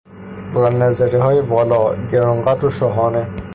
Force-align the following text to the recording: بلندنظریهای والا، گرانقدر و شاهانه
بلندنظریهای 0.53 1.39
والا، 1.39 2.07
گرانقدر 2.07 2.65
و 2.65 2.69
شاهانه 2.69 3.29